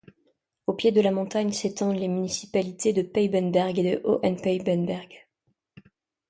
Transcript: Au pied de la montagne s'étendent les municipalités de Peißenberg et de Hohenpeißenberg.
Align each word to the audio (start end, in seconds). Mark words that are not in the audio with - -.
Au 0.65 0.73
pied 0.73 0.91
de 0.91 0.99
la 0.99 1.11
montagne 1.11 1.51
s'étendent 1.51 1.95
les 1.99 2.07
municipalités 2.07 2.91
de 2.91 3.03
Peißenberg 3.03 3.77
et 3.77 3.97
de 3.97 4.01
Hohenpeißenberg. 4.03 5.27